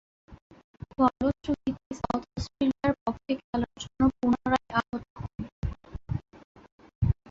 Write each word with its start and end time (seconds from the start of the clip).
ফলশ্রুতিতে, 0.91 1.91
সাউথ 1.99 2.23
অস্ট্রেলিয়ার 2.31 2.93
পক্ষে 3.03 3.33
খেলার 3.41 3.73
জন্য 3.81 4.01
পুনরায় 4.17 4.69
আহুত 4.79 5.03
হন। 5.15 5.41